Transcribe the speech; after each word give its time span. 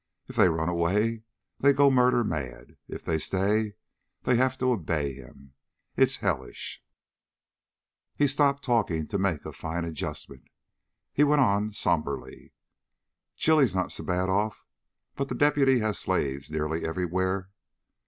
If 0.27 0.35
they 0.37 0.49
run 0.49 0.67
away, 0.67 1.21
they 1.59 1.73
go 1.73 1.91
murder 1.91 2.23
mad. 2.23 2.75
If 2.87 3.05
they 3.05 3.19
stay, 3.19 3.75
they 4.23 4.35
have 4.35 4.57
to 4.57 4.71
obey 4.71 5.13
him. 5.13 5.53
It's 5.95 6.15
hellish!" 6.15 6.83
He 8.15 8.25
stopped 8.25 8.63
talking 8.65 9.05
to 9.09 9.19
make 9.19 9.45
a 9.45 9.53
fine 9.53 9.85
adjustment. 9.85 10.47
He 11.13 11.23
went 11.23 11.41
on, 11.41 11.69
somberly. 11.69 12.51
"Chile's 13.35 13.75
not 13.75 13.91
so 13.91 14.03
bad 14.03 14.27
off, 14.27 14.65
but 15.15 15.29
the 15.29 15.35
deputy 15.35 15.81
has 15.81 15.99
slaves 15.99 16.49
nearly 16.49 16.83
everywhere. 16.83 17.51